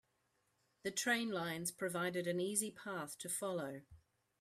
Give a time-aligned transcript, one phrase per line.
[0.81, 3.83] The train lines provided an easy path to follow.